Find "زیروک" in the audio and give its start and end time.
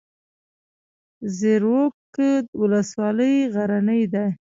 1.37-2.13